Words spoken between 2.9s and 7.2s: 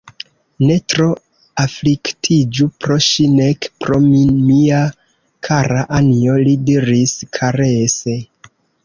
ŝi, nek pro mi, mia kara Anjo, li diris